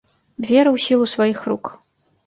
[0.47, 1.65] Веру ў сілу сваіх рук.